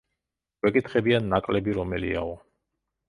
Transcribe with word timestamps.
გვეკითხებიან 0.65 1.29
ნაკლები 1.33 1.77
რომელიაო. 1.81 2.33